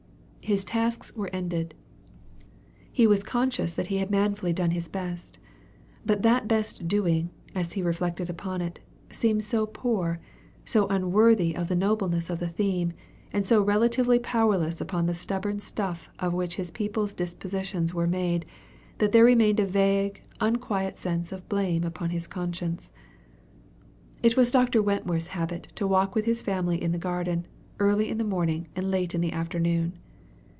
His 0.43 0.65
tasks 0.65 1.15
were 1.15 1.29
ended. 1.31 1.75
He 2.91 3.07
was 3.07 3.23
conscious 3.23 3.73
that 3.75 3.87
he 3.87 3.99
had 3.99 4.09
manfully 4.11 4.51
done 4.51 4.71
his 4.71 4.89
best. 4.89 5.37
But 6.05 6.23
that 6.23 6.45
best 6.47 6.89
doing, 6.89 7.29
as 7.55 7.71
he 7.73 7.81
reflected 7.83 8.29
upon 8.29 8.59
it, 8.59 8.79
seemed 9.13 9.45
so 9.45 9.65
poor, 9.65 10.19
so 10.65 10.87
unworthy 10.87 11.55
of 11.55 11.69
the 11.69 11.75
nobleness 11.75 12.29
of 12.29 12.39
the 12.39 12.49
theme, 12.49 12.91
and 13.31 13.45
so 13.45 13.61
relatively 13.61 14.19
powerless 14.19 14.81
upon 14.81 15.05
the 15.05 15.13
stubborn 15.13 15.61
stuff 15.61 16.09
of 16.19 16.33
which 16.33 16.55
his 16.55 16.69
people's 16.71 17.13
dispositions 17.13 17.93
were 17.93 18.07
made, 18.07 18.45
that 18.97 19.13
there 19.13 19.23
remained 19.23 19.59
a 19.59 19.65
vague, 19.65 20.21
unquiet 20.41 20.97
sense 20.97 21.31
of 21.31 21.47
blame 21.47 21.85
upon 21.85 22.09
his 22.09 22.27
conscience. 22.27 22.89
It 24.21 24.35
was 24.35 24.51
Dr. 24.51 24.81
Wentworth's 24.81 25.27
habit 25.27 25.71
to 25.75 25.87
walk 25.87 26.13
with 26.13 26.25
his 26.25 26.41
family 26.41 26.81
in 26.81 26.91
the 26.91 26.97
garden, 26.97 27.45
early 27.79 28.09
in 28.09 28.17
the 28.17 28.25
morning 28.25 28.67
and 28.75 28.91
late 28.91 29.15
in 29.15 29.21
the 29.21 29.31
afternoon. 29.33 29.97